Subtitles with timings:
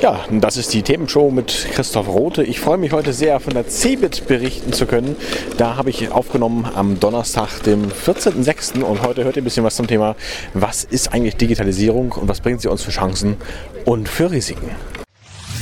[0.00, 2.42] Ja, das ist die Themenshow mit Christoph Rote.
[2.42, 5.14] Ich freue mich heute sehr, von der CeBIT berichten zu können.
[5.58, 8.80] Da habe ich aufgenommen am Donnerstag, dem 14.06.
[8.80, 10.16] Und heute hört ihr ein bisschen was zum Thema,
[10.54, 13.36] was ist eigentlich Digitalisierung und was bringt sie uns für Chancen
[13.84, 14.70] und für Risiken.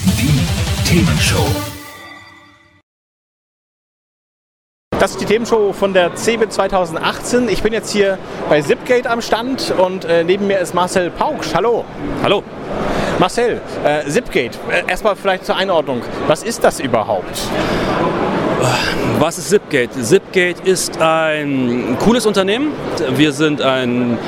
[0.04, 1.44] Die Themenshow.
[5.00, 7.48] Das ist die Themenshow von der CeBIT 2018.
[7.48, 11.54] Ich bin jetzt hier bei Zipgate am Stand und äh, neben mir ist Marcel Pauksch.
[11.54, 11.84] Hallo.
[12.22, 12.44] Hallo.
[13.18, 16.02] Marcel, äh, Zipgate, äh, erstmal vielleicht zur Einordnung.
[16.28, 17.40] Was ist das überhaupt?
[19.18, 19.90] Was ist Zipgate?
[20.00, 22.72] Zipgate ist ein cooles Unternehmen.
[23.16, 24.18] Wir sind ein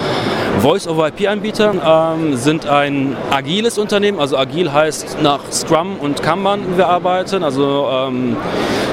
[0.60, 4.18] Voice-over-IP-Anbieter, ähm, sind ein agiles Unternehmen.
[4.18, 7.44] Also agil heißt nach Scrum und Kanban wir arbeiten.
[7.44, 8.36] Also ähm,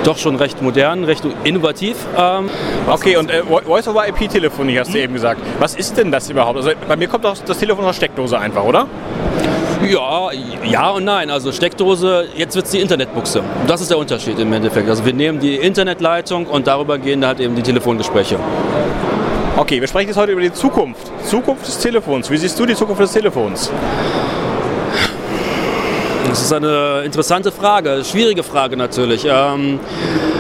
[0.04, 1.98] doch schon recht modern, recht innovativ.
[2.18, 2.50] Ähm,
[2.88, 5.42] Okay, und äh, Voice-over-IP-Telefonie hast du eben gesagt.
[5.60, 6.58] Was ist denn das überhaupt?
[6.58, 8.88] Also bei mir kommt doch das Telefon aus der Steckdose einfach, oder?
[9.86, 10.30] Ja,
[10.64, 11.30] ja und nein.
[11.30, 13.44] Also Steckdose, jetzt wird es die Internetbuchse.
[13.68, 14.90] Das ist der Unterschied im Endeffekt.
[14.90, 18.38] Also wir nehmen die Internetleitung und darüber gehen halt eben die Telefongespräche.
[19.56, 21.12] Okay, wir sprechen jetzt heute über die Zukunft.
[21.24, 22.30] Zukunft des Telefons.
[22.30, 23.72] Wie siehst du die Zukunft des Telefons?
[26.38, 29.26] Das ist eine interessante Frage, schwierige Frage natürlich.
[29.28, 29.80] Ähm,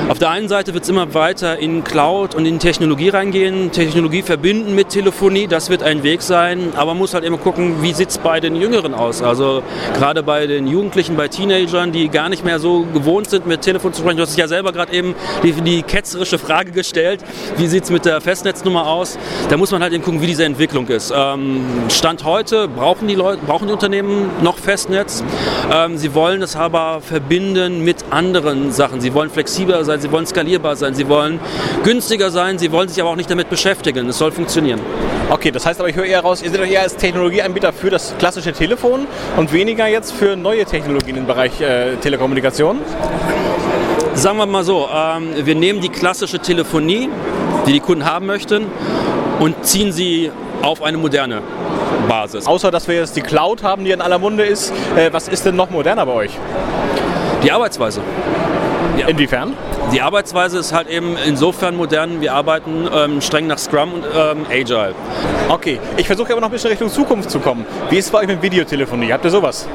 [0.10, 4.22] auf der einen Seite wird es immer weiter in Cloud und in Technologie reingehen, Technologie
[4.22, 7.94] verbinden mit Telefonie, das wird ein Weg sein, aber man muss halt immer gucken, wie
[7.94, 9.22] sieht es bei den Jüngeren aus.
[9.22, 9.64] Also
[9.96, 13.92] gerade bei den Jugendlichen, bei Teenagern, die gar nicht mehr so gewohnt sind, mit Telefon
[13.92, 14.18] zu sprechen.
[14.18, 17.20] Du hast ja selber gerade eben die, die ketzerische Frage gestellt,
[17.58, 19.18] wie sieht es mit der Festnetznummer aus.
[19.50, 21.12] Da muss man halt eben gucken, wie diese Entwicklung ist.
[21.14, 25.22] Ähm, Stand heute brauchen die, Leute, brauchen die Unternehmen noch Festnetz.
[25.70, 29.00] Ähm, sie wollen es aber verbinden mit anderen Sachen.
[29.00, 31.40] Sie wollen flexibler sein, sie wollen skalierbar sein, sie wollen
[31.84, 34.10] günstiger sein, sie wollen sich aber auch nicht damit beschäftigen.
[34.10, 34.82] Es soll funktionieren.
[35.30, 37.92] Okay, das heißt aber, ich höre eher raus, ihr seid doch eher als Technologieanbieter für
[37.92, 42.80] das klassische Telefon und weniger jetzt für neue Technologien im Bereich äh, Telekommunikation.
[44.16, 47.08] Sagen wir mal so, ähm, wir nehmen die klassische Telefonie,
[47.68, 48.66] die die Kunden haben möchten,
[49.40, 50.32] und ziehen sie
[50.64, 51.44] auf eine moderne
[52.08, 52.48] Basis.
[52.48, 54.72] Außer, dass wir jetzt die Cloud haben, die in aller Munde ist.
[54.96, 56.32] Äh, was ist denn noch moderner bei euch?
[57.44, 58.02] Die Arbeitsweise.
[59.08, 59.54] Inwiefern?
[59.94, 64.46] Die Arbeitsweise ist halt eben insofern modern, wir arbeiten ähm, streng nach Scrum und ähm,
[64.52, 64.96] Agile.
[65.50, 67.66] Okay, ich versuche aber noch ein bisschen Richtung Zukunft zu kommen.
[67.90, 69.14] Wie ist es bei euch mit Videotelefonie?
[69.14, 69.66] Habt ihr sowas?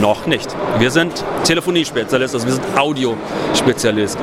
[0.00, 0.54] Noch nicht.
[0.78, 4.18] Wir sind Telefoniespezialist, also wir sind Audiospezialist.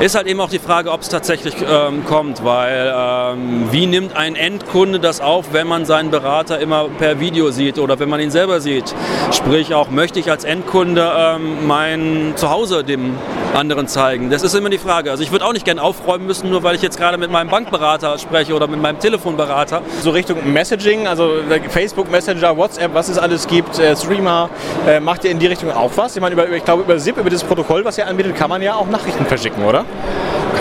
[0.00, 4.16] Ist halt eben auch die Frage, ob es tatsächlich ähm, kommt, weil ähm, wie nimmt
[4.16, 8.18] ein Endkunde das auf, wenn man seinen Berater immer per Video sieht oder wenn man
[8.18, 8.94] ihn selber sieht?
[9.30, 13.16] Sprich auch, möchte ich als Endkunde ähm, mein Zuhause dem
[13.54, 14.30] anderen zeigen?
[14.30, 15.10] Das ist immer die Frage.
[15.12, 17.48] Also ich würde auch nicht gern aufräumen müssen, nur weil ich jetzt gerade mit meinem
[17.48, 19.82] Bankberater spreche oder mit meinem Telefonberater.
[20.00, 21.30] So Richtung Messaging, also
[21.68, 24.50] Facebook Messenger, WhatsApp, was es alles gibt, äh, Streamer,
[24.86, 26.16] äh, macht ihr in die Richtung auch was?
[26.16, 28.62] Ich meine, über, ich glaube, über SIP, über das Protokoll, was ihr anbietet, kann man
[28.62, 29.84] ja auch Nachrichten verschicken, oder?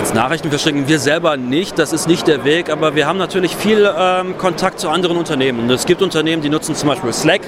[0.02, 3.56] Als Nachrichten verschicken wir selber nicht, das ist nicht der Weg, aber wir haben natürlich
[3.56, 5.60] viel ähm, Kontakt zu anderen Unternehmen.
[5.60, 7.42] Und es gibt Unternehmen, die nutzen zum Beispiel Slack,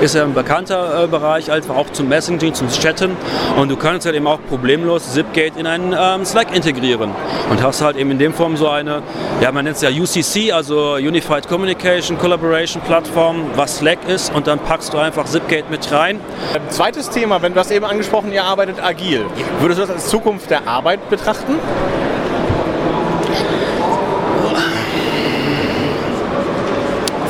[0.00, 3.14] ist ja ein bekannter äh, Bereich, einfach auch zum Messaging, zum Chatten.
[3.58, 7.10] Und du kannst halt eben auch problemlos Zipgate in einen ähm, Slack integrieren.
[7.50, 9.02] Und hast halt eben in dem Form so eine,
[9.42, 14.34] ja man nennt es ja UCC, also Unified Communication Collaboration Plattform, was Slack ist.
[14.34, 16.20] Und dann packst du einfach Zipgate mit rein.
[16.54, 19.26] Äh, Zweites Thema, wenn du hast eben angesprochen, ihr arbeitet agil.
[19.60, 21.56] Würdest du das als Zukunft der Arbeit betrachten?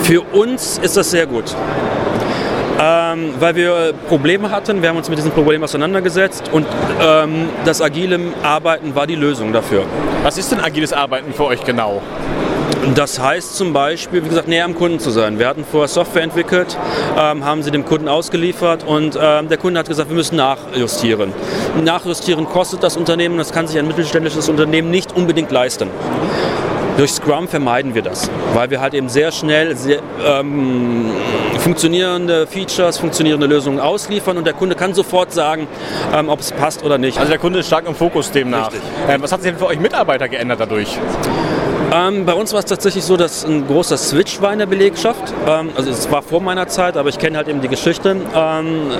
[0.08, 1.54] Für uns ist das sehr gut.
[2.80, 6.66] Ähm, weil wir Probleme hatten, wir haben uns mit diesem Problem auseinandergesetzt und
[6.98, 9.84] ähm, das agile Arbeiten war die Lösung dafür.
[10.22, 12.00] Was ist denn agiles Arbeiten für euch genau?
[12.94, 15.38] Das heißt zum Beispiel, wie gesagt, näher am Kunden zu sein.
[15.38, 16.78] Wir hatten vorher Software entwickelt,
[17.18, 21.34] ähm, haben sie dem Kunden ausgeliefert und ähm, der Kunde hat gesagt, wir müssen nachjustieren.
[21.84, 25.90] Nachjustieren kostet das Unternehmen, das kann sich ein mittelständisches Unternehmen nicht unbedingt leisten.
[26.98, 31.12] Durch Scrum vermeiden wir das, weil wir halt eben sehr schnell sehr, ähm,
[31.60, 35.68] funktionierende Features, funktionierende Lösungen ausliefern und der Kunde kann sofort sagen,
[36.12, 37.16] ähm, ob es passt oder nicht.
[37.16, 38.72] Also der Kunde ist stark im Fokus demnach.
[39.08, 40.98] Ähm, was hat sich denn für euch Mitarbeiter geändert dadurch?
[41.98, 45.32] Ähm, bei uns war es tatsächlich so, dass ein großer Switch war in der Belegschaft.
[45.46, 48.16] Ähm, also es war vor meiner Zeit, aber ich kenne halt eben die Geschichte.
[48.34, 48.90] Ähm,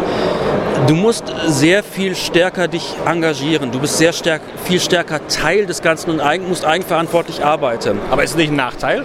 [0.87, 3.71] du musst sehr viel stärker dich engagieren.
[3.71, 8.00] Du bist sehr stärk, viel stärker Teil des Ganzen und eigen, musst eigenverantwortlich arbeiten.
[8.11, 9.05] Aber ist es nicht ein Nachteil?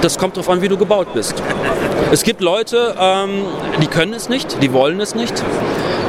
[0.00, 1.40] Das kommt darauf an, wie du gebaut bist.
[2.10, 3.44] Es gibt Leute, ähm,
[3.82, 5.44] die können es nicht, die wollen es nicht.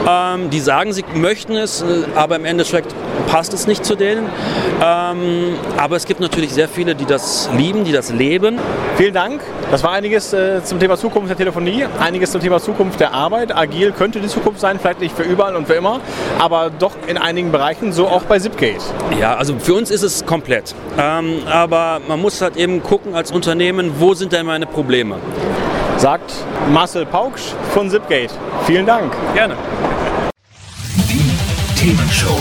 [0.08, 2.94] Ähm, die sagen, sie möchten es, äh, aber im Endeffekt
[3.28, 4.26] passt es nicht zu denen.
[4.82, 8.60] Ähm, aber es gibt natürlich sehr viele, die das lieben, die das leben.
[8.98, 9.42] Vielen Dank.
[9.72, 13.56] Das war einiges äh, zum Thema Zukunft der Telefonie, einiges zum Thema Zukunft der Arbeit.
[13.56, 16.00] Agil könnte die Zukunft sein, vielleicht nicht für überall und für immer,
[16.40, 18.82] aber doch in einigen Bereichen, so auch bei Zipgate.
[19.20, 20.74] Ja, also für uns ist es komplett.
[20.98, 25.18] Ähm, aber man muss halt eben gucken als Unternehmen, wo sind denn meine Probleme?
[26.00, 26.32] Sagt
[26.72, 28.32] Marcel Pauksch von Zipgate.
[28.66, 29.14] Vielen Dank.
[29.34, 29.54] Gerne.
[30.96, 31.34] Die
[31.78, 32.38] Themenshow.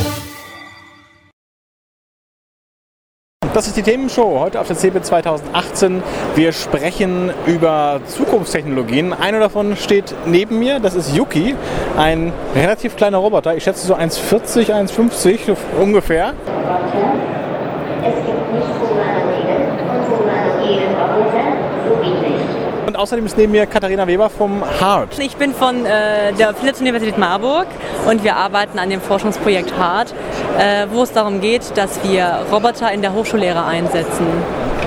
[3.52, 6.04] Das ist die Themenshow heute auf der CeBIT 2018.
[6.36, 9.12] Wir sprechen über Zukunftstechnologien.
[9.12, 11.56] Einer davon steht neben mir, das ist Yuki,
[11.96, 13.56] ein relativ kleiner Roboter.
[13.56, 16.32] Ich schätze so 1,40, 1,50 ungefähr.
[18.04, 20.94] Es gibt nicht humane Regeln und humane Regeln
[21.88, 22.67] so wie nicht.
[22.88, 25.18] Und außerdem ist neben mir Katharina Weber vom HART.
[25.18, 27.66] Ich bin von äh, der Philipps-Universität Marburg
[28.06, 30.14] und wir arbeiten an dem Forschungsprojekt HART,
[30.58, 34.26] äh, wo es darum geht, dass wir Roboter in der Hochschullehre einsetzen.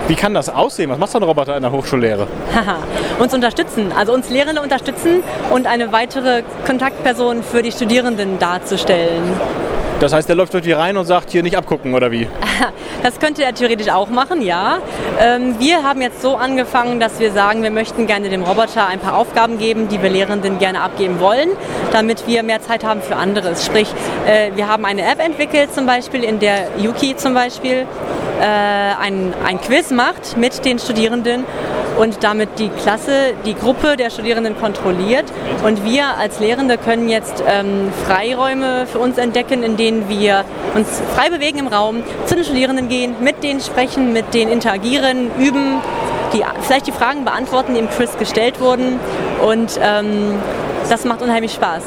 [0.08, 0.90] Wie kann das aussehen?
[0.90, 2.26] Was macht so ein Roboter in der Hochschullehre?
[2.56, 2.78] Haha,
[3.20, 5.22] uns unterstützen, also uns Lehrende unterstützen
[5.52, 9.22] und eine weitere Kontaktperson für die Studierenden darzustellen.
[10.02, 12.28] Das heißt, der läuft durch die rein und sagt, hier nicht abgucken oder wie?
[13.04, 14.78] Das könnte er theoretisch auch machen, ja.
[15.20, 19.00] Ähm, wir haben jetzt so angefangen, dass wir sagen, wir möchten gerne dem Roboter ein
[19.00, 21.50] paar Aufgaben geben, die wir Lehrenden gerne abgeben wollen,
[21.92, 23.66] damit wir mehr Zeit haben für anderes.
[23.66, 23.88] Sprich,
[24.28, 27.88] äh, wir haben eine App entwickelt zum Beispiel, in der Yuki zum Beispiel
[28.40, 31.44] äh, ein, ein Quiz macht mit den Studierenden
[31.98, 35.26] und damit die Klasse, die Gruppe der Studierenden kontrolliert.
[35.66, 40.44] Und wir als Lehrende können jetzt ähm, Freiräume für uns entdecken, in denen wir
[40.76, 45.32] uns frei bewegen im Raum, zu den Studierenden gehen, mit denen sprechen, mit denen interagieren,
[45.40, 45.82] üben,
[46.34, 49.00] die, vielleicht die Fragen beantworten, die im Quiz gestellt wurden.
[49.46, 50.40] Und ähm,
[50.90, 51.84] das macht unheimlich Spaß.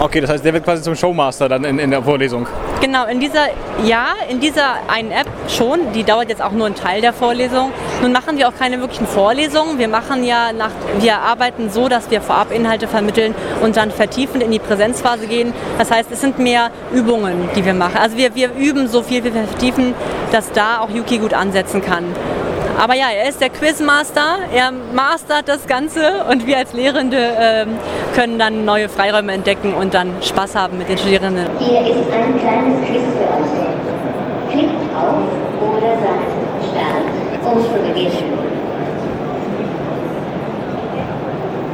[0.00, 2.46] Okay, das heißt, der wird quasi zum Showmaster dann in, in der Vorlesung.
[2.80, 3.46] Genau, in dieser,
[3.84, 5.92] ja, in dieser einen App schon.
[5.94, 7.70] Die dauert jetzt auch nur einen Teil der Vorlesung.
[8.02, 9.78] Nun machen wir auch keine wirklichen Vorlesungen.
[9.78, 14.42] Wir machen ja nach, wir arbeiten so, dass wir vorab Inhalte vermitteln und dann vertiefend
[14.42, 15.54] in die Präsenzphase gehen.
[15.78, 17.96] Das heißt, es sind mehr Übungen, die wir machen.
[17.96, 19.94] Also wir, wir üben so viel, wir vertiefen,
[20.32, 22.04] dass da auch Yuki gut ansetzen kann.
[22.78, 27.78] Aber ja, er ist der Quizmaster, er mastert das Ganze und wir als Lehrende ähm,
[28.14, 31.46] können dann neue Freiräume entdecken und dann Spaß haben mit den Studierenden.
[31.60, 34.50] Hier ist ein kleines Quiz für euch.
[34.50, 35.22] Klickt auf
[35.60, 36.34] oder sagt
[36.70, 37.04] Start,
[37.62, 38.34] zu beginnen.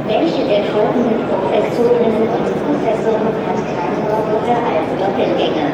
[0.07, 3.90] Welche der folgenden Professorinnen und Professoren hat Doppelgänger?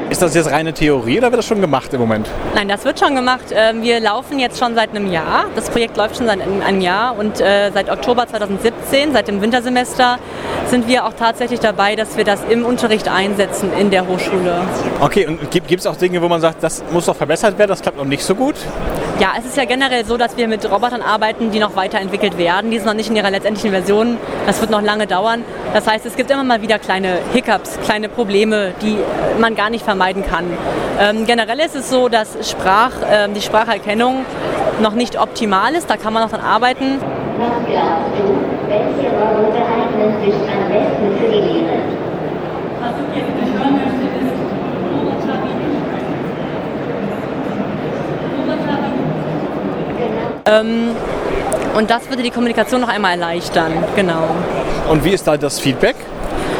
[0.09, 2.29] Ist das jetzt reine Theorie oder wird das schon gemacht im Moment?
[2.55, 3.45] Nein, das wird schon gemacht.
[3.51, 5.45] Ähm, Wir laufen jetzt schon seit einem Jahr.
[5.55, 10.17] Das Projekt läuft schon seit einem Jahr und äh, seit Oktober 2017, seit dem Wintersemester,
[10.67, 14.61] sind wir auch tatsächlich dabei, dass wir das im Unterricht einsetzen in der Hochschule.
[15.01, 17.81] Okay, und gibt es auch Dinge, wo man sagt, das muss doch verbessert werden, das
[17.81, 18.55] klappt noch nicht so gut?
[19.19, 22.69] Ja, es ist ja generell so, dass wir mit Robotern arbeiten, die noch weiterentwickelt werden.
[22.69, 24.17] Die sind noch nicht in ihrer letztendlichen Version.
[24.45, 25.43] Das wird noch lange dauern.
[25.73, 28.99] Das heißt, es gibt immer mal wieder kleine Hiccups, kleine Probleme, die
[29.39, 30.45] man gar nicht vermeiden kann.
[30.99, 34.23] Ähm, generell ist es so, dass Sprach, ähm, die Spracherkennung
[34.81, 35.89] noch nicht optimal ist.
[35.89, 36.99] Da kann man noch dran arbeiten.
[37.39, 38.37] Was glaubst du,
[38.69, 41.97] welche Roboter eignen sich am besten für die Lehre?
[50.47, 50.95] Ähm,
[51.75, 53.71] und das würde die Kommunikation noch einmal erleichtern.
[53.95, 54.29] Genau.
[54.89, 55.95] Und wie ist da das Feedback?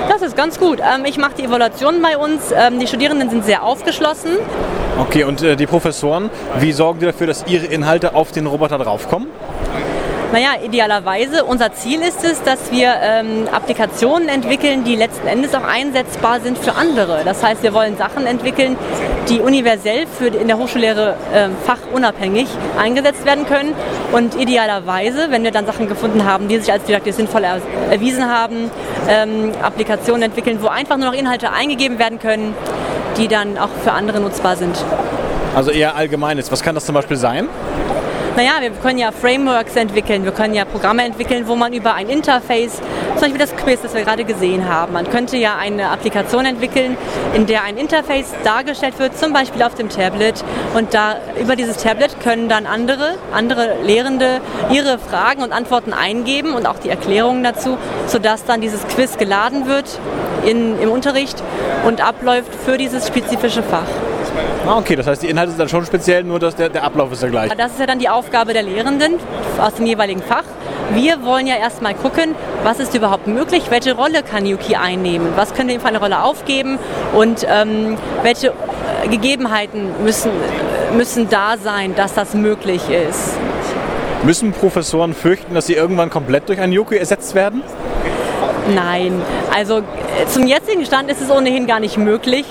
[0.09, 0.79] Das ist ganz gut.
[0.79, 2.51] Ähm, ich mache die Evaluation bei uns.
[2.55, 4.31] Ähm, die Studierenden sind sehr aufgeschlossen.
[4.99, 6.29] Okay, und äh, die Professoren,
[6.59, 9.27] wie sorgen die dafür, dass ihre Inhalte auf den Roboter draufkommen?
[10.33, 15.63] Naja, idealerweise, unser Ziel ist es, dass wir ähm, Applikationen entwickeln, die letzten Endes auch
[15.63, 17.21] einsetzbar sind für andere.
[17.23, 18.75] Das heißt, wir wollen Sachen entwickeln,
[19.29, 22.47] die universell für in der Hochschullehre ähm, fachunabhängig
[22.79, 23.73] eingesetzt werden können.
[24.11, 28.25] Und idealerweise, wenn wir dann Sachen gefunden haben, die sich als didaktisch sinnvoll er erwiesen
[28.29, 28.71] haben,
[29.09, 32.55] ähm, Applikationen entwickeln, wo einfach nur noch Inhalte eingegeben werden können,
[33.17, 34.75] die dann auch für andere nutzbar sind.
[35.55, 36.51] Also eher allgemeines.
[36.51, 37.49] Was kann das zum Beispiel sein?
[38.37, 42.07] Naja, wir können ja Frameworks entwickeln, wir können ja Programme entwickeln, wo man über ein
[42.07, 42.73] Interface,
[43.13, 46.97] zum Beispiel das Quiz, das wir gerade gesehen haben, man könnte ja eine Applikation entwickeln,
[47.33, 50.43] in der ein Interface dargestellt wird, zum Beispiel auf dem Tablet.
[50.75, 54.39] Und da über dieses Tablet können dann andere, andere Lehrende
[54.71, 59.65] ihre Fragen und Antworten eingeben und auch die Erklärungen dazu, sodass dann dieses Quiz geladen
[59.65, 59.99] wird
[60.45, 61.41] in, im Unterricht
[61.87, 63.87] und abläuft für dieses spezifische Fach.
[64.67, 67.09] Ah, okay, das heißt, die Inhalte sind dann schon speziell, nur dass der, der Ablauf
[67.13, 67.55] ist der gleiche.
[67.55, 69.13] Das ist ja dann die Aufgabe der Lehrenden
[69.61, 70.43] aus dem jeweiligen Fach.
[70.93, 75.53] Wir wollen ja erstmal gucken, was ist überhaupt möglich, welche Rolle kann Yuki einnehmen, was
[75.53, 76.79] können wir ihm für eine Rolle aufgeben
[77.13, 80.31] und ähm, welche äh, Gegebenheiten müssen,
[80.97, 83.37] müssen da sein, dass das möglich ist.
[84.23, 87.63] Müssen Professoren fürchten, dass sie irgendwann komplett durch einen Yuki ersetzt werden?
[88.75, 89.21] Nein,
[89.55, 89.81] also äh,
[90.27, 92.45] zum jetzigen Stand ist es ohnehin gar nicht möglich.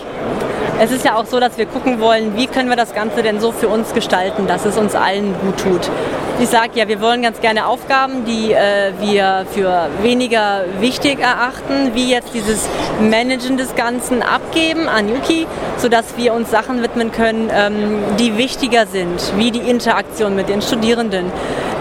[0.78, 3.40] Es ist ja auch so, dass wir gucken wollen, wie können wir das Ganze denn
[3.40, 5.90] so für uns gestalten, dass es uns allen gut tut.
[6.38, 11.94] Ich sage ja, wir wollen ganz gerne Aufgaben, die äh, wir für weniger wichtig erachten,
[11.94, 12.68] wie jetzt dieses
[13.00, 15.46] Managen des Ganzen abgeben an Yuki,
[15.78, 20.60] sodass wir uns Sachen widmen können, ähm, die wichtiger sind, wie die Interaktion mit den
[20.60, 21.32] Studierenden.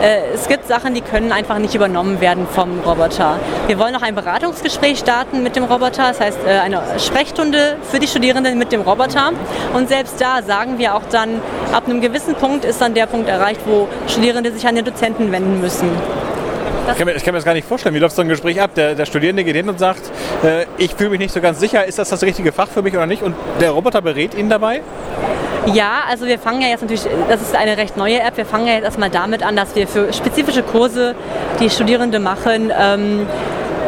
[0.01, 3.39] Äh, es gibt Sachen, die können einfach nicht übernommen werden vom Roboter.
[3.67, 7.99] Wir wollen noch ein Beratungsgespräch starten mit dem Roboter, das heißt äh, eine Sprechstunde für
[7.99, 9.31] die Studierenden mit dem Roboter.
[9.73, 13.29] Und selbst da sagen wir auch dann, ab einem gewissen Punkt ist dann der Punkt
[13.29, 15.89] erreicht, wo Studierende sich an den Dozenten wenden müssen.
[16.91, 17.95] Ich kann, mir, ich kann mir das gar nicht vorstellen.
[17.95, 18.71] Wie läuft so ein Gespräch ab?
[18.75, 20.01] Der, der Studierende geht hin und sagt,
[20.43, 22.93] äh, ich fühle mich nicht so ganz sicher, ist das das richtige Fach für mich
[22.93, 23.23] oder nicht?
[23.23, 24.81] Und der Roboter berät ihn dabei?
[25.73, 28.67] Ja, also wir fangen ja jetzt natürlich, das ist eine recht neue App, wir fangen
[28.67, 31.15] ja jetzt erstmal damit an, dass wir für spezifische Kurse,
[31.59, 33.25] die Studierende machen, ähm,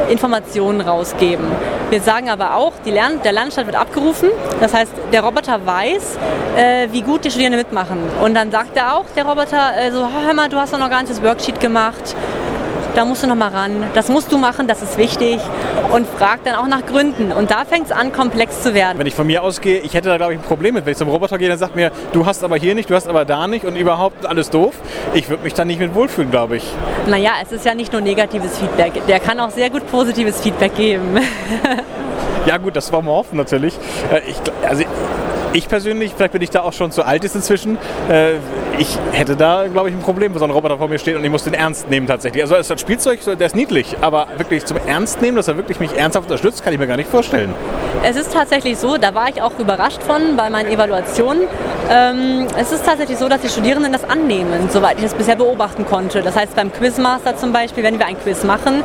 [0.10, 1.46] Informationen rausgeben.
[1.89, 4.29] Wir sagen aber auch, Lern der Lernstand wird abgerufen.
[4.60, 6.17] Das heißt, der Roboter weiß,
[6.57, 7.98] äh, wie gut die Studierenden mitmachen.
[8.24, 10.89] Und dann sagt er auch, der Roboter, äh, so, hör mal, du hast doch noch
[10.89, 12.15] gar nicht das Worksheet gemacht
[12.98, 15.39] da musst du noch mal ran, das musst du machen, das ist wichtig
[15.94, 17.32] und fragt dann auch nach Gründen.
[17.32, 18.98] Und da fängt es an, komplex zu werden.
[18.98, 20.98] Wenn ich von mir ausgehe, ich hätte da glaube ich ein Problem mit, wenn ich
[20.98, 23.48] zum Roboter gehe, der sagt mir, du hast aber hier nicht, du hast aber da
[23.48, 24.74] nicht und überhaupt alles doof.
[25.13, 26.63] Ich würde mich da nicht mit wohlfühlen, glaube ich.
[27.06, 30.75] Naja, es ist ja nicht nur negatives Feedback, der kann auch sehr gut positives Feedback
[30.75, 31.20] geben.
[32.48, 33.75] ja gut, das war wir hoffen natürlich.
[34.12, 34.38] Äh, ich,
[34.68, 34.84] also
[35.54, 37.77] ich persönlich, vielleicht bin ich da auch schon zu alt ist inzwischen,
[38.10, 38.34] äh,
[38.77, 41.24] ich hätte da, glaube ich, ein Problem, wenn so ein Roboter vor mir steht und
[41.24, 42.44] ich muss den ernst nehmen tatsächlich.
[42.44, 45.80] Also ist ein Spielzeug, der ist niedlich, aber wirklich zum Ernst nehmen, dass er wirklich
[45.80, 47.54] mich ernsthaft unterstützt, kann ich mir gar nicht vorstellen.
[48.04, 51.44] Es ist tatsächlich so, da war ich auch überrascht von bei meinen Evaluationen.
[51.89, 55.86] Ähm, es ist tatsächlich so, dass die Studierenden das annehmen, soweit ich das bisher beobachten
[55.86, 56.22] konnte.
[56.22, 58.84] Das heißt, beim Quizmaster zum Beispiel, wenn wir ein Quiz machen,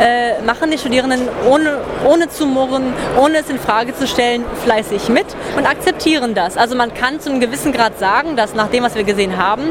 [0.00, 5.08] äh, machen die Studierenden ohne, ohne zu murren, ohne es in Frage zu stellen, fleißig
[5.08, 5.26] mit
[5.56, 6.56] und akzeptieren das.
[6.56, 9.62] Also man kann zu einem gewissen Grad sagen, dass nach dem, was wir gesehen haben,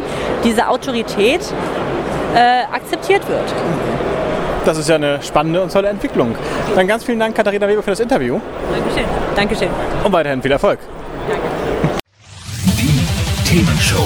[0.46, 1.42] diese Autorität
[2.36, 3.54] äh, akzeptiert wird.
[4.66, 6.36] Das ist ja eine spannende und tolle Entwicklung.
[6.76, 8.40] Dann ganz vielen Dank, Katharina Weber, für das Interview.
[8.72, 9.04] Dankeschön.
[9.36, 9.70] Dankeschön.
[10.04, 10.80] Und weiterhin viel Erfolg.
[11.28, 11.59] Danke.
[13.60, 14.06] Themenshow.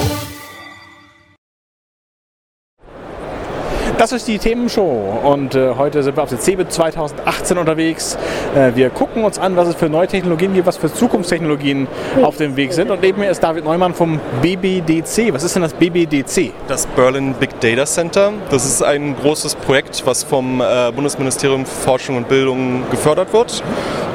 [3.96, 8.18] Das ist die Themenshow und äh, heute sind wir auf der CeBIT 2018 unterwegs.
[8.56, 11.86] Äh, wir gucken uns an, was es für neue Technologien gibt, was für Zukunftstechnologien
[12.20, 12.90] auf dem Weg sind.
[12.90, 15.32] Und neben mir ist David Neumann vom BBDC.
[15.32, 16.52] Was ist denn das BBDC?
[16.66, 18.32] Das Berlin Big Data Center.
[18.50, 23.62] Das ist ein großes Projekt, was vom äh, Bundesministerium für Forschung und Bildung gefördert wird.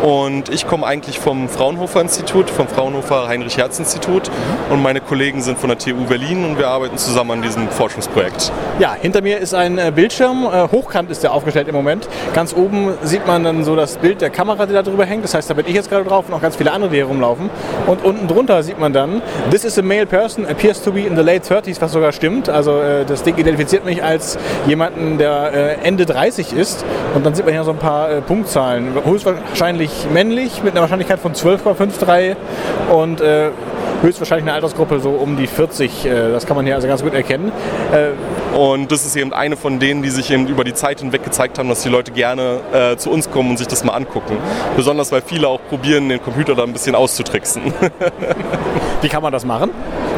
[0.02, 4.32] Und ich komme eigentlich vom Fraunhofer Institut, vom Fraunhofer Heinrich-Herz-Institut.
[4.70, 8.52] Und meine Kollegen sind von der TU Berlin und wir arbeiten zusammen an diesem Forschungsprojekt.
[8.80, 10.46] Ja, hinter mir ist ein äh, Bildschirm.
[10.46, 12.08] Äh, hochkant ist der aufgestellt im Moment.
[12.34, 15.26] Ganz oben sieht man dann so das Bild der Kamera, die da drüber hängt.
[15.26, 17.06] Das heißt, da bin ich jetzt gerade drauf und auch ganz viele andere, die hier
[17.06, 17.50] rumlaufen.
[17.86, 21.18] Und unten drunter sieht man dann, this is a male person, appears to be in
[21.18, 22.48] the late 30s, was sogar stimmt.
[22.48, 26.86] Also äh, das Ding identifiziert mich als jemanden, der Ende 30 ist.
[27.16, 28.94] Und dann sieht man hier so ein paar Punktzahlen.
[29.04, 32.36] Höchstwahrscheinlich männlich mit einer Wahrscheinlichkeit von 12,53
[32.92, 33.50] und äh,
[34.02, 36.06] höchstwahrscheinlich eine Altersgruppe so um die 40.
[36.06, 37.52] Äh, das kann man hier also ganz gut erkennen.
[37.92, 41.24] Äh, und das ist eben eine von denen, die sich eben über die Zeit hinweg
[41.24, 44.38] gezeigt haben, dass die Leute gerne äh, zu uns kommen und sich das mal angucken.
[44.76, 47.74] Besonders weil viele auch probieren, den Computer da ein bisschen auszutricksen.
[49.02, 49.72] Wie kann man das machen?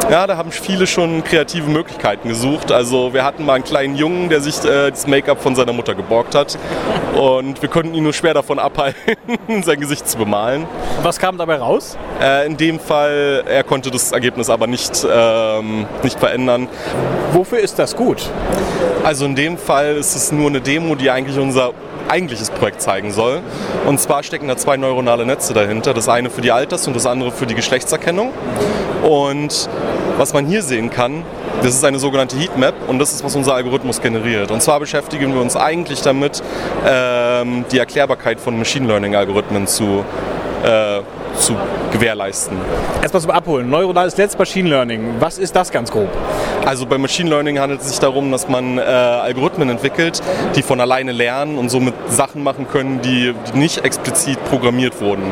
[0.10, 2.72] Ja, da haben viele schon kreative Möglichkeiten gesucht.
[2.72, 5.96] Also wir hatten mal einen kleinen Jungen, der sich äh, das Make-up von seiner Mutter
[5.96, 6.58] geborgt hat.
[7.17, 9.15] Und wir konnten ihn nur schwer davon abhalten,
[9.63, 10.67] sein Gesicht zu bemalen.
[11.01, 11.98] Was kam dabei raus?
[12.22, 16.67] Äh, in dem Fall, er konnte das Ergebnis aber nicht, ähm, nicht verändern.
[17.31, 18.29] Wofür ist das gut?
[19.03, 21.72] Also in dem Fall ist es nur eine Demo, die eigentlich unser
[22.10, 23.41] eigentliches Projekt zeigen soll.
[23.86, 25.93] Und zwar stecken da zwei neuronale Netze dahinter.
[25.93, 28.31] Das eine für die Alters- und das andere für die Geschlechtserkennung.
[29.03, 29.70] Und
[30.17, 31.24] was man hier sehen kann,
[31.63, 34.51] das ist eine sogenannte Heatmap und das ist, was unser Algorithmus generiert.
[34.51, 36.41] Und zwar beschäftigen wir uns eigentlich damit,
[36.88, 40.03] ähm, die Erklärbarkeit von Machine Learning-Algorithmen zu,
[40.63, 41.01] äh,
[41.38, 41.55] zu
[41.91, 42.58] gewährleisten.
[43.01, 43.70] Erstmal zum Abholen.
[43.70, 45.15] Neuronales Netz, Machine Learning.
[45.20, 46.10] Was ist das ganz grob?
[46.65, 50.21] Also bei Machine Learning handelt es sich darum, dass man äh, Algorithmen entwickelt,
[50.55, 55.23] die von alleine lernen und somit Sachen machen können, die, die nicht explizit programmiert wurden.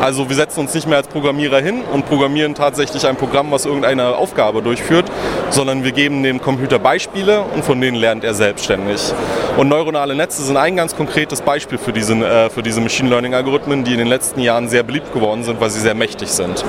[0.00, 3.66] Also wir setzen uns nicht mehr als Programmierer hin und programmieren tatsächlich ein Programm, was
[3.66, 5.04] irgendeine Aufgabe durchführt,
[5.50, 9.12] sondern wir geben dem Computer Beispiele und von denen lernt er selbstständig.
[9.56, 13.34] Und neuronale Netze sind ein ganz konkretes Beispiel für diese, äh, für diese Machine Learning
[13.34, 16.64] Algorithmen, die in den letzten Jahren sehr beliebt geworden sind, weil sie sehr mächtig sind.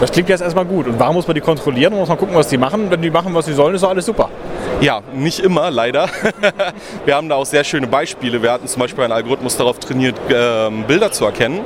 [0.00, 0.86] Das klingt jetzt erstmal gut.
[0.86, 1.92] Und warum muss man die kontrollieren?
[1.92, 2.90] Man muss man gucken, was die machen.
[2.90, 4.28] Wenn die machen, was sie sollen, ist doch alles super.
[4.80, 6.08] Ja, nicht immer, leider.
[7.06, 8.42] Wir haben da auch sehr schöne Beispiele.
[8.42, 11.60] Wir hatten zum Beispiel einen Algorithmus darauf trainiert, ähm, Bilder zu erkennen.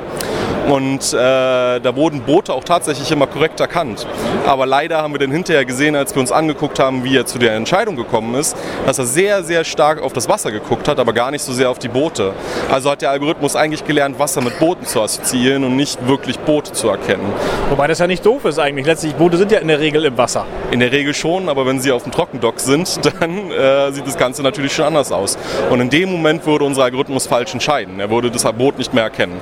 [0.71, 4.07] Und äh, da wurden Boote auch tatsächlich immer korrekt erkannt.
[4.47, 7.39] Aber leider haben wir dann hinterher gesehen, als wir uns angeguckt haben, wie er zu
[7.39, 11.11] der Entscheidung gekommen ist, dass er sehr, sehr stark auf das Wasser geguckt hat, aber
[11.11, 12.31] gar nicht so sehr auf die Boote.
[12.71, 16.71] Also hat der Algorithmus eigentlich gelernt, Wasser mit Booten zu assoziieren und nicht wirklich Boote
[16.71, 17.33] zu erkennen.
[17.69, 18.85] Wobei das ja nicht doof ist eigentlich.
[18.85, 20.45] Letztlich, Boote sind ja in der Regel im Wasser.
[20.71, 24.17] In der Regel schon, aber wenn sie auf dem Trockendock sind, dann äh, sieht das
[24.17, 25.37] Ganze natürlich schon anders aus.
[25.69, 27.99] Und in dem Moment würde unser Algorithmus falsch entscheiden.
[27.99, 29.39] Er würde das Boot nicht mehr erkennen.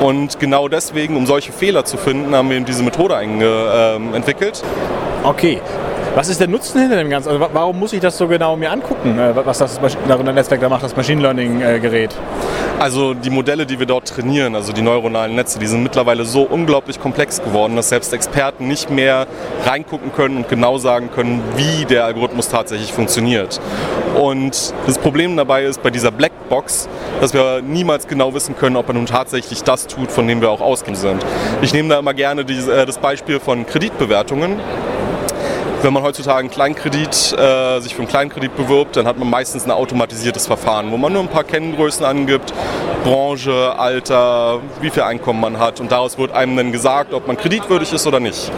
[0.00, 4.62] Und genau deswegen, um solche Fehler zu finden, haben wir eben diese Methode äh, entwickelt.
[5.22, 5.60] Okay.
[6.14, 7.30] Was ist der Nutzen hinter dem Ganzen?
[7.30, 10.84] Also warum muss ich das so genau mir angucken, äh, was das Netzwerk da macht,
[10.84, 12.14] das Machine Learning äh, Gerät?
[12.78, 16.42] Also die Modelle, die wir dort trainieren, also die neuronalen Netze, die sind mittlerweile so
[16.42, 19.26] unglaublich komplex geworden, dass selbst Experten nicht mehr
[19.64, 23.60] reingucken können und genau sagen können, wie der Algorithmus tatsächlich funktioniert.
[24.14, 26.88] Und das Problem dabei ist bei dieser Blackbox,
[27.20, 30.50] dass wir niemals genau wissen können, ob er nun tatsächlich das tut, von dem wir
[30.50, 31.24] auch ausgehen sind.
[31.62, 34.60] Ich nehme da immer gerne die, äh, das Beispiel von Kreditbewertungen
[35.84, 39.66] wenn man heutzutage einen Kleinkredit, äh, sich für einen Kleinkredit bewirbt, dann hat man meistens
[39.66, 42.54] ein automatisiertes Verfahren, wo man nur ein paar Kenngrößen angibt,
[43.04, 47.36] Branche, Alter, wie viel Einkommen man hat und daraus wird einem dann gesagt, ob man
[47.36, 48.50] kreditwürdig ist oder nicht.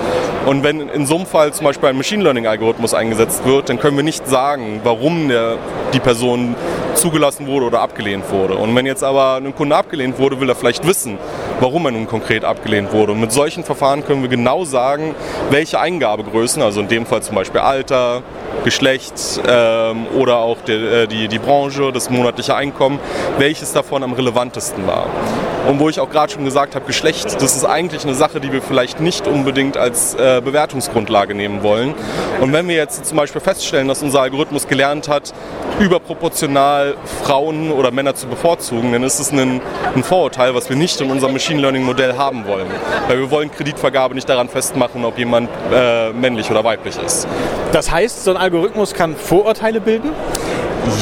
[0.46, 3.80] Und wenn in so einem Fall zum Beispiel ein Machine Learning Algorithmus eingesetzt wird, dann
[3.80, 5.56] können wir nicht sagen, warum der,
[5.92, 6.54] die Person
[6.94, 8.54] zugelassen wurde oder abgelehnt wurde.
[8.54, 11.18] Und wenn jetzt aber ein Kunde abgelehnt wurde, will er vielleicht wissen,
[11.60, 13.12] warum er nun konkret abgelehnt wurde.
[13.12, 15.14] Und mit solchen Verfahren können wir genau sagen,
[15.50, 18.22] welche Eingabegrößen, also in dem Fall zum Beispiel Alter,
[18.64, 19.14] Geschlecht
[19.46, 22.98] ähm, oder auch die, äh, die, die Branche, das monatliche Einkommen,
[23.38, 25.06] welches davon am relevantesten war.
[25.68, 28.52] Und wo ich auch gerade schon gesagt habe, Geschlecht, das ist eigentlich eine Sache, die
[28.52, 31.94] wir vielleicht nicht unbedingt als äh, Bewertungsgrundlage nehmen wollen.
[32.40, 35.32] Und wenn wir jetzt zum Beispiel feststellen, dass unser Algorithmus gelernt hat,
[35.80, 39.60] überproportional Frauen oder Männer zu bevorzugen, dann ist es ein,
[39.94, 42.66] ein Vorurteil, was wir nicht in unserem Machine Learning Modell haben wollen.
[43.06, 47.28] Weil wir wollen Kreditvergabe nicht daran festmachen, ob jemand äh, männlich oder weiblich ist.
[47.70, 50.10] Das heißt, so ein Algorithmus kann Vorurteile bilden?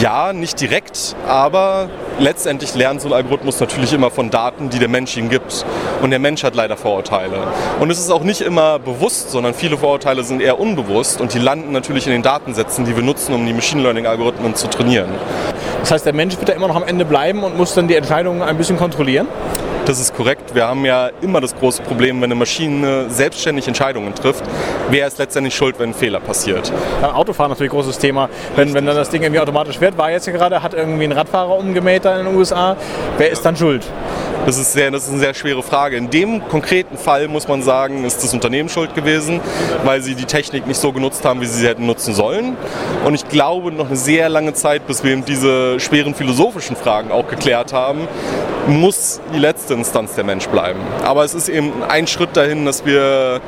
[0.02, 4.88] Ja, nicht direkt, aber letztendlich lernt so ein Algorithmus natürlich immer von Daten, die der
[4.88, 5.64] Mensch ihm gibt.
[6.02, 7.38] Und der Mensch hat leider Vorurteile.
[7.80, 11.38] Und es ist auch nicht immer bewusst, sondern viele Vorurteile sind eher unbewusst und die
[11.38, 15.08] landen natürlich in den Datensätzen, die wir nutzen, um die Machine Learning Algorithmen zu trainieren.
[15.80, 17.94] Das heißt, der Mensch wird da immer noch am Ende bleiben und muss dann die
[17.94, 19.26] Entscheidungen ein bisschen kontrollieren?
[19.86, 20.54] Das ist korrekt.
[20.54, 24.42] Wir haben ja immer das große Problem, wenn eine Maschine selbstständig Entscheidungen trifft,
[24.88, 26.72] wer ist letztendlich schuld, wenn ein Fehler passiert.
[27.02, 28.30] Beim Autofahren natürlich ein großes Thema.
[28.56, 31.12] Wenn, wenn dann das Ding irgendwie automatisch fährt, war jetzt hier gerade, hat irgendwie ein
[31.12, 32.78] Radfahrer umgemäht in den USA,
[33.18, 33.84] wer ist dann schuld?
[34.46, 35.96] Das ist, sehr, das ist eine sehr schwere Frage.
[35.96, 39.40] In dem konkreten Fall muss man sagen, ist das Unternehmen schuld gewesen,
[39.84, 42.56] weil sie die Technik nicht so genutzt haben, wie sie sie hätten nutzen sollen.
[43.04, 47.10] Und ich glaube, noch eine sehr lange Zeit, bis wir eben diese schweren philosophischen Fragen
[47.10, 48.06] auch geklärt haben,
[48.66, 50.80] muss die letzte Instanz der Mensch bleiben.
[51.02, 53.40] Aber es ist eben ein Schritt dahin, dass wir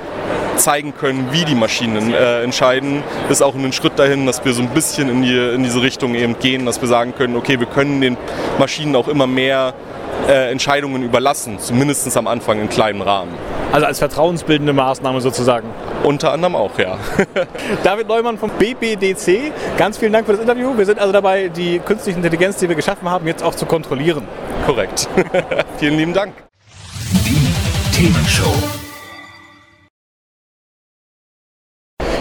[0.57, 4.63] zeigen können, wie die Maschinen äh, entscheiden, ist auch ein Schritt dahin, dass wir so
[4.63, 7.67] ein bisschen in, die, in diese Richtung eben gehen, dass wir sagen können, okay, wir
[7.67, 8.17] können den
[8.59, 9.75] Maschinen auch immer mehr
[10.29, 13.33] äh, Entscheidungen überlassen, zumindest am Anfang in kleinem Rahmen.
[13.73, 15.69] Also als vertrauensbildende Maßnahme sozusagen.
[16.03, 16.99] Unter anderem auch, ja.
[17.85, 20.77] David Neumann vom BBDC, ganz vielen Dank für das Interview.
[20.77, 24.27] Wir sind also dabei, die künstliche Intelligenz, die wir geschaffen haben, jetzt auch zu kontrollieren.
[24.67, 25.09] Korrekt.
[25.79, 26.33] vielen lieben Dank.
[27.25, 28.76] Die Themenshow.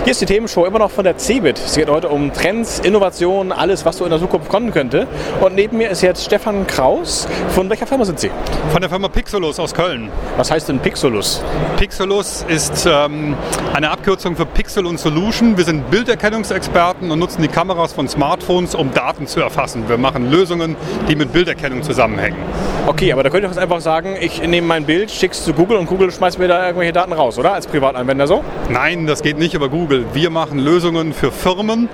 [0.05, 1.57] Hier ist die Themenshow immer noch von der CeBIT.
[1.57, 5.07] Es geht heute um Trends, Innovationen, alles, was so in der Zukunft kommen könnte.
[5.41, 7.27] Und neben mir ist jetzt Stefan Kraus.
[7.49, 8.29] Von welcher Firma sind Sie?
[8.71, 10.11] Von der Firma Pixelus aus Köln.
[10.37, 11.43] Was heißt denn Pixelus?
[11.77, 13.35] Pixelus ist ähm,
[13.73, 15.57] eine Abkürzung für Pixel und Solution.
[15.57, 19.89] Wir sind Bilderkennungsexperten und nutzen die Kameras von Smartphones, um Daten zu erfassen.
[19.89, 20.75] Wir machen Lösungen,
[21.09, 22.37] die mit Bilderkennung zusammenhängen.
[22.85, 25.53] Okay, aber da könnte ich jetzt einfach sagen, ich nehme mein Bild, schicke es zu
[25.53, 27.53] Google und Google schmeißt mir da irgendwelche Daten raus, oder?
[27.53, 28.43] Als Privatanwender so?
[28.69, 29.94] Nein, das geht nicht über Google.
[30.13, 31.89] Wir machen Lösungen für Firmen,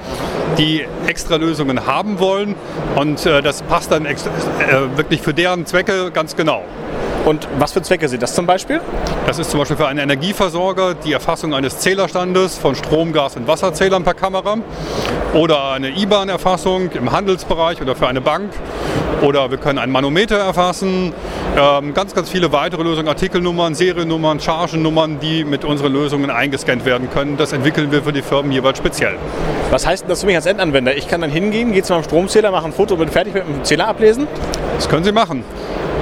[0.57, 2.55] die extra Lösungen haben wollen
[2.95, 4.15] und äh, das passt dann äh,
[4.95, 6.63] wirklich für deren Zwecke ganz genau.
[7.25, 8.81] Und was für Zwecke sind das zum Beispiel?
[9.27, 13.47] Das ist zum Beispiel für einen Energieversorger die Erfassung eines Zählerstandes von Strom, Gas und
[13.47, 14.57] Wasserzählern per Kamera
[15.34, 18.51] oder eine IBAN-Erfassung im Handelsbereich oder für eine Bank
[19.21, 21.13] oder wir können ein Manometer erfassen,
[21.57, 27.10] ähm, ganz, ganz viele weitere Lösungen, Artikelnummern, Seriennummern, Chargennummern, die mit unseren Lösungen eingescannt werden
[27.12, 27.38] können.
[27.38, 29.17] Das entwickeln wir für die Firmen jeweils speziell.
[29.69, 30.97] Was heißt denn das für mich als Endanwender?
[30.97, 33.47] Ich kann dann hingehen, gehe zu meinem Stromzähler, mache ein Foto und bin fertig mit
[33.47, 34.27] dem Zähler ablesen?
[34.82, 35.44] Das können Sie machen.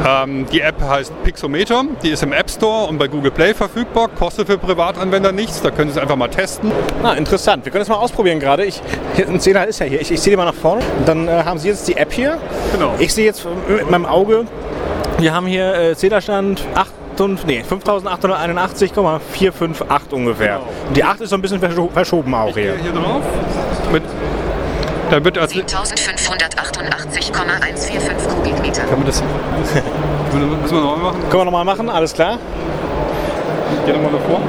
[0.07, 4.07] Ähm, die App heißt Pixometer, die ist im App Store und bei Google Play verfügbar,
[4.07, 6.71] kostet für Privatanwender nichts, da können Sie es einfach mal testen.
[7.03, 7.65] Ah, interessant.
[7.65, 8.63] Wir können das mal ausprobieren gerade.
[8.63, 8.81] Ich,
[9.17, 9.99] hier, ein Zähler ist ja hier.
[9.99, 10.81] Ich, ich ziehe den mal nach vorne.
[11.05, 12.37] Dann äh, haben Sie jetzt die App hier.
[12.71, 12.93] Genau.
[12.99, 14.45] Ich sehe jetzt mit meinem Auge,
[15.17, 16.89] wir haben hier äh, Zählerstand 8
[17.19, 20.61] und, nee, 5881,458 ungefähr.
[20.87, 22.75] Und die 8 ist so ein bisschen verscho verschoben auch hier.
[22.81, 23.23] Hier drauf.
[25.09, 28.81] Da wird als, 7588,145 Kubikmeter.
[28.83, 29.21] kann man das,
[30.33, 31.21] müssen wir nochmal machen?
[31.29, 32.37] Können wir nochmal machen, alles klar?
[33.85, 34.39] Geh nochmal davor.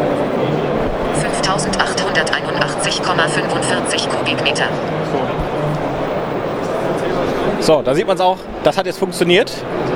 [1.14, 4.64] 5881,45 Kubikmeter.
[7.60, 8.36] So, da sieht man es auch.
[8.62, 9.50] Das hat jetzt funktioniert.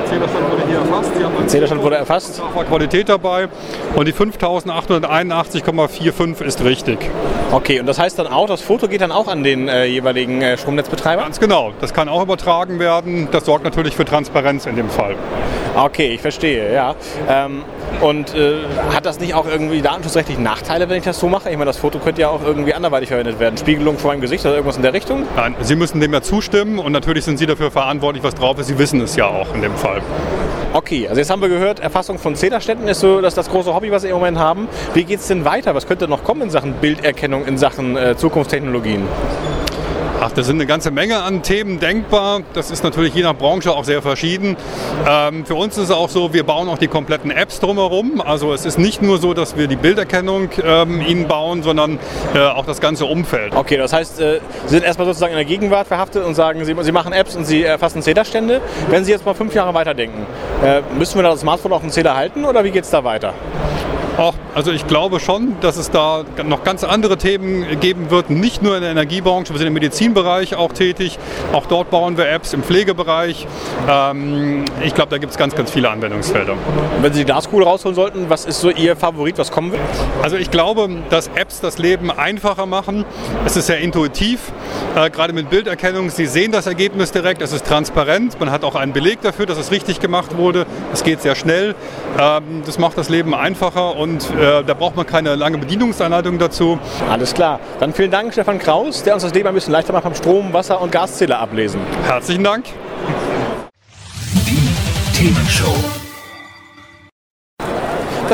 [0.09, 1.11] Zählerstand wurde hier erfasst.
[1.15, 2.41] Sie haben Zählerstand wurde erfasst.
[2.53, 3.47] war Qualität dabei
[3.95, 6.97] und die 5881,45 ist richtig.
[7.51, 10.41] Okay, und das heißt dann auch, das Foto geht dann auch an den äh, jeweiligen
[10.41, 11.21] äh, Stromnetzbetreiber?
[11.21, 11.73] Ganz genau.
[11.79, 13.27] Das kann auch übertragen werden.
[13.31, 15.15] Das sorgt natürlich für Transparenz in dem Fall.
[15.75, 16.95] Okay, ich verstehe, ja.
[17.29, 17.61] Ähm,
[18.01, 18.55] und äh,
[18.93, 21.49] hat das nicht auch irgendwie datenschutzrechtlich Nachteile, wenn ich das so mache?
[21.49, 23.57] Ich meine, das Foto könnte ja auch irgendwie anderweitig verwendet werden.
[23.57, 25.23] Spiegelung vor meinem Gesicht oder irgendwas in der Richtung?
[25.35, 28.67] Nein, Sie müssen dem ja zustimmen und natürlich sind Sie dafür verantwortlich, was drauf ist.
[28.67, 30.01] Sie wissen es ja auch in dem Fall.
[30.73, 33.91] Okay, also jetzt haben wir gehört, Erfassung von Zählerständen ist so das, das große Hobby,
[33.91, 34.67] was Sie im Moment haben.
[34.93, 35.73] Wie geht es denn weiter?
[35.73, 39.03] Was könnte noch kommen in Sachen Bilderkennung, in Sachen äh, Zukunftstechnologien?
[40.21, 42.41] Ach, da sind eine ganze Menge an Themen denkbar.
[42.53, 44.55] Das ist natürlich je nach Branche auch sehr verschieden.
[45.07, 48.21] Ähm, für uns ist es auch so, wir bauen auch die kompletten Apps drumherum.
[48.21, 51.99] Also es ist nicht nur so, dass wir die Bilderkennung ähm, ihnen bauen, sondern
[52.33, 53.53] äh, auch das ganze Umfeld.
[53.55, 56.75] Okay, das heißt, äh, Sie sind erstmal sozusagen in der Gegenwart verhaftet und sagen, Sie,
[56.81, 58.61] Sie machen Apps und Sie erfassen Zählerstände.
[58.89, 60.25] Wenn Sie jetzt mal fünf Jahre weiterdenken,
[60.63, 63.03] äh, müssen wir da das Smartphone auf dem Zähler halten oder wie geht es da
[63.03, 63.33] weiter?
[64.17, 68.63] Auch, also ich glaube schon, dass es da noch ganz andere Themen geben wird, nicht
[68.63, 71.19] nur in der Energiebranche, wir sind im Medizinbereich auch tätig,
[71.51, 73.45] auch dort bauen wir Apps im Pflegebereich.
[73.89, 76.55] Ähm, ich glaube, da gibt es ganz, ganz viele Anwendungsfelder.
[77.01, 79.81] Wenn Sie die Glaskugel rausholen sollten, was ist so Ihr Favorit, was kommen wird?
[80.23, 83.03] Also ich glaube, dass Apps das Leben einfacher machen.
[83.45, 84.53] Es ist sehr intuitiv,
[84.95, 86.09] äh, gerade mit Bilderkennung.
[86.09, 89.57] Sie sehen das Ergebnis direkt, es ist transparent, man hat auch einen Beleg dafür, dass
[89.57, 90.65] es richtig gemacht wurde.
[90.93, 91.75] Es geht sehr schnell,
[92.17, 96.79] ähm, das macht das Leben einfacher und äh, da braucht man keine lange Bedienungsanleitung dazu.
[97.09, 97.59] Alles klar.
[97.79, 100.53] Dann vielen Dank, Stefan Kraus, der uns das Leben ein bisschen leichter macht beim Strom,
[100.53, 101.81] Wasser und Gaszähler ablesen.
[102.05, 102.65] Herzlichen Dank.
[104.47, 106.04] Die Themenshow.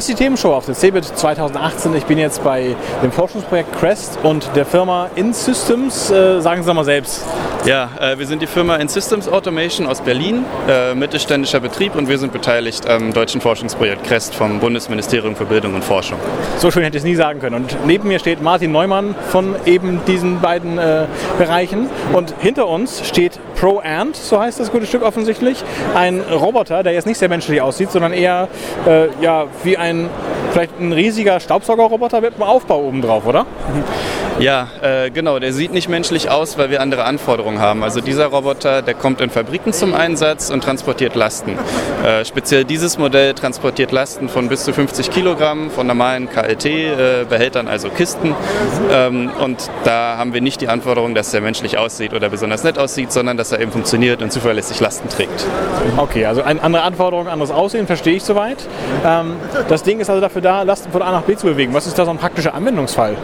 [0.01, 1.95] Das ist die Themenshow auf der CeBIT 2018.
[1.95, 6.09] Ich bin jetzt bei dem Forschungsprojekt Crest und der Firma InSystems.
[6.09, 7.23] Äh, sagen Sie doch mal selbst.
[7.65, 12.17] Ja, äh, wir sind die Firma InSystems Automation aus Berlin, äh, mittelständischer Betrieb und wir
[12.17, 16.17] sind beteiligt am deutschen Forschungsprojekt CREST vom Bundesministerium für Bildung und Forschung.
[16.57, 17.57] So schön hätte ich es nie sagen können.
[17.57, 20.79] Und neben mir steht Martin Neumann von eben diesen beiden
[21.37, 21.91] Bereichen.
[22.13, 25.63] Und hinter uns steht ProAnt, so heißt das gute Stück offensichtlich.
[25.93, 28.47] Ein Roboter, der jetzt nicht sehr menschlich aussieht, sondern eher
[29.21, 29.90] ja, wie ein
[30.51, 33.45] vielleicht ein riesiger Staubsaugerroboter mit einem Aufbau oben drauf, oder?
[34.39, 37.83] Ja, äh, genau, der sieht nicht menschlich aus, weil wir andere Anforderungen haben.
[37.83, 41.57] Also dieser Roboter, der kommt in Fabriken zum Einsatz und transportiert Lasten.
[42.03, 47.89] Äh, speziell dieses Modell transportiert Lasten von bis zu 50 Kilogramm von normalen KLT-Behältern, also
[47.89, 48.33] Kisten.
[48.91, 52.79] Ähm, und da haben wir nicht die Anforderung, dass der menschlich aussieht oder besonders nett
[52.79, 55.45] aussieht, sondern dass er eben funktioniert und zuverlässig Lasten trägt.
[55.97, 58.57] Okay, also eine andere Anforderung, anderes Aussehen, verstehe ich soweit.
[59.05, 59.35] Ähm,
[59.69, 61.73] das Ding ist also dafür da, Lasten von A nach B zu bewegen.
[61.73, 63.17] Was ist da so ein praktischer Anwendungsfall?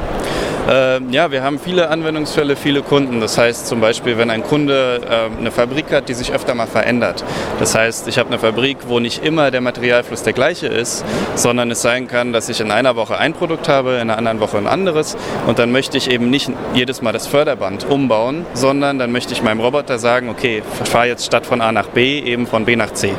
[0.70, 3.20] Äh, Ähm, ja, wir haben viele Anwendungsfälle, viele Kunden.
[3.20, 6.68] Das heißt zum Beispiel, wenn ein Kunde äh, eine Fabrik hat, die sich öfter mal
[6.68, 7.24] verändert.
[7.60, 11.72] Das heißt, ich habe eine Fabrik, wo nicht immer der Materialfluss der gleiche ist, sondern
[11.72, 14.58] es sein kann, dass ich in einer Woche ein Produkt habe, in einer anderen Woche
[14.58, 15.18] ein anderes.
[15.46, 19.44] Und dann möchte ich eben nicht jedes Mal das Förderband umbauen, sondern dann möchte ich
[19.44, 22.94] meinem Roboter sagen, okay, fahr jetzt statt von A nach B eben von B nach
[22.94, 23.14] C.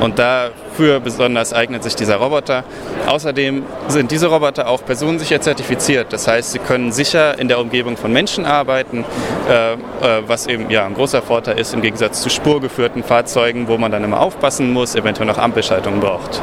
[0.00, 0.18] Und
[0.76, 2.62] dafür besonders eignet sich dieser Roboter.
[3.06, 6.12] Außerdem sind diese Roboter auch personensicher zertifiziert.
[6.12, 9.04] Das heißt, sie können sicher in der Umgebung von Menschen arbeiten,
[9.48, 9.78] äh, äh,
[10.26, 14.04] was eben ja, ein großer Vorteil ist im Gegensatz zu spurgeführten Fahrzeugen, wo man dann
[14.04, 16.42] immer aufpassen muss, eventuell noch Ampelschaltungen braucht.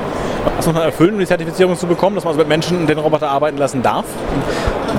[0.58, 2.98] Was muss man erfüllen, um die Zertifizierung zu bekommen, dass man also mit Menschen den
[2.98, 4.06] Roboter arbeiten lassen darf?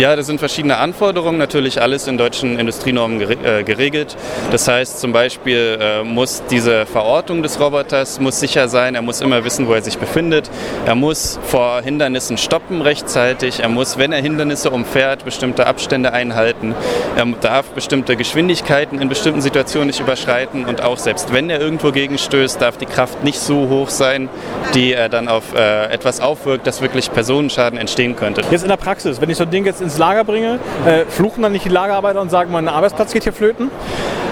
[0.00, 4.16] Ja, das sind verschiedene Anforderungen, natürlich alles in deutschen Industrienormen äh, geregelt.
[4.50, 9.20] Das heißt zum Beispiel äh, muss diese Verortung des Roboters muss sicher sein, er muss
[9.20, 10.50] immer wissen, wo er sich befindet,
[10.85, 16.74] er muss vor Hindernissen stoppen rechtzeitig, er muss, wenn er Hindernisse umfährt, bestimmte Abstände einhalten,
[17.14, 20.64] er darf bestimmte Geschwindigkeiten in bestimmten Situationen nicht überschreiten.
[20.64, 24.28] Und auch selbst wenn er irgendwo gegenstößt, darf die Kraft nicht so hoch sein,
[24.74, 28.42] die er dann auf äh, etwas aufwirkt, dass wirklich Personenschaden entstehen könnte.
[28.50, 31.42] Jetzt in der Praxis, wenn ich so ein Ding jetzt ins Lager bringe, äh, fluchen
[31.42, 33.70] dann nicht die Lagerarbeiter und sagen, mein Arbeitsplatz geht hier flöten?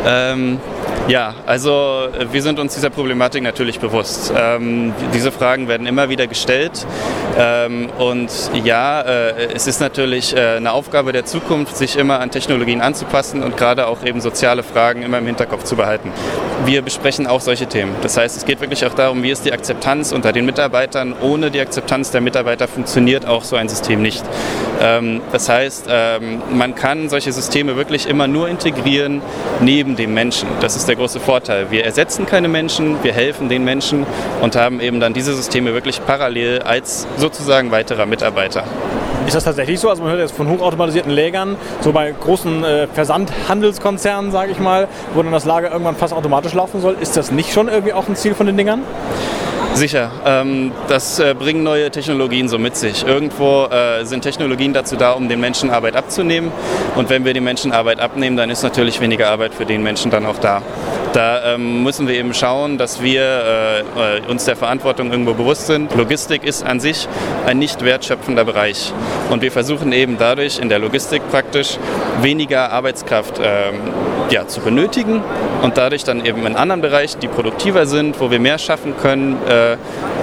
[0.04, 0.58] Ähm,
[1.08, 4.32] ja, also wir sind uns dieser Problematik natürlich bewusst.
[4.36, 6.86] Ähm, diese Fragen werden immer wieder gestellt.
[7.36, 8.30] Ähm, und
[8.62, 13.42] ja, äh, es ist natürlich äh, eine Aufgabe der Zukunft, sich immer an Technologien anzupassen
[13.42, 16.12] und gerade auch eben soziale Fragen immer im Hinterkopf zu behalten.
[16.66, 17.96] Wir besprechen auch solche Themen.
[18.02, 21.14] Das heißt, es geht wirklich auch darum, wie ist die Akzeptanz unter den Mitarbeitern.
[21.20, 24.24] Ohne die Akzeptanz der Mitarbeiter funktioniert auch so ein System nicht.
[24.80, 29.22] Ähm, das heißt, ähm, man kann solche Systeme wirklich immer nur integrieren
[29.61, 30.48] neben dem Menschen.
[30.61, 31.70] Das ist der große Vorteil.
[31.70, 34.07] Wir ersetzen keine Menschen, wir helfen den Menschen
[34.40, 38.64] und haben eben dann diese Systeme wirklich parallel als sozusagen weiterer Mitarbeiter.
[39.26, 39.88] Ist das tatsächlich so?
[39.88, 44.88] Also man hört jetzt von hochautomatisierten Lägern, so bei großen äh, Versandhandelskonzernen, sage ich mal,
[45.14, 46.96] wo dann das Lager irgendwann fast automatisch laufen soll.
[47.00, 48.83] Ist das nicht schon irgendwie auch ein Ziel von den Dingern?
[49.74, 53.06] Sicher, ähm, das äh, bringen neue Technologien so mit sich.
[53.06, 56.52] Irgendwo äh, sind Technologien dazu da, um den Menschen Arbeit abzunehmen.
[56.94, 60.11] Und wenn wir den Menschen Arbeit abnehmen, dann ist natürlich weniger Arbeit für den Menschen
[60.11, 60.62] dann auch da.
[61.12, 65.94] Da ähm, müssen wir eben schauen, dass wir äh, uns der Verantwortung irgendwo bewusst sind.
[65.94, 67.07] Logistik ist an sich
[67.44, 68.94] ein nicht wertschöpfender Bereich.
[69.29, 71.77] Und wir versuchen eben dadurch in der Logistik praktisch
[72.22, 73.75] weniger Arbeitskraft ähm,
[74.31, 75.22] ja, zu benötigen
[75.62, 79.37] und dadurch dann eben in anderen Bereichen, die produktiver sind, wo wir mehr schaffen können,
[79.46, 79.77] äh,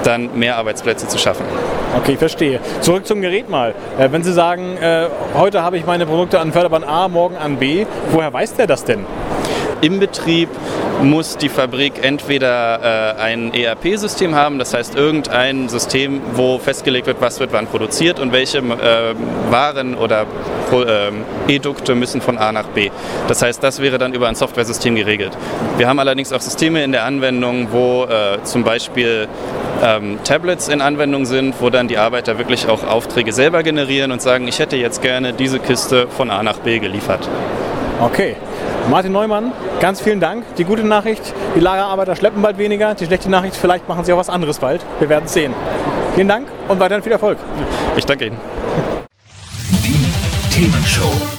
[0.04, 1.46] dann mehr Arbeitsplätze zu schaffen.
[1.98, 2.60] Okay, verstehe.
[2.82, 3.76] Zurück zum Gerät mal.
[4.00, 7.58] Äh, wenn Sie sagen, äh, heute habe ich meine Produkte an Förderbahn A, morgen an
[7.58, 9.06] B, woher weiß der das denn?
[9.82, 10.50] Im Betrieb
[11.02, 17.22] muss die Fabrik entweder äh, ein ERP-System haben, das heißt irgendein System, wo festgelegt wird,
[17.22, 19.16] was wird wann produziert und welche äh,
[19.50, 20.26] Waren oder
[20.74, 22.90] äh, Edukte müssen von A nach B.
[23.30, 25.38] Das heißt, das wäre dann über ein Softwaresystem geregelt.
[25.78, 29.30] Wir haben allerdings auch Systeme in der Anwendung, wo äh, zum Beispiel
[29.82, 34.22] ähm, Tablets in Anwendung sind, wo dann die Arbeiter wirklich auch Aufträge selber generieren und
[34.22, 37.30] sagen, ich hätte jetzt gerne diese Kiste von A nach B geliefert.
[38.02, 38.36] Okay.
[38.90, 40.44] Martin Neumann, ganz vielen Dank.
[40.56, 41.22] Die gute Nachricht,
[41.56, 42.96] die Lagerarbeiter schleppen bald weniger.
[42.96, 44.84] Die schlechte Nachricht, vielleicht machen sie auch was anderes bald.
[44.98, 45.54] Wir werden es sehen.
[46.16, 47.38] Vielen Dank und weiterhin viel Erfolg.
[47.96, 48.38] Ich danke Ihnen.
[49.84, 50.10] Die
[50.52, 51.39] Themenshow.